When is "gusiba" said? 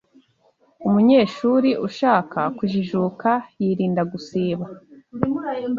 4.11-4.65